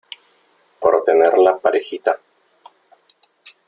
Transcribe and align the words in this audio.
por 0.79 1.03
tener 1.03 1.37
la 1.37 1.59
parejita. 1.59 2.17